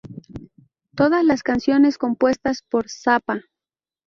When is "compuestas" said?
1.99-2.63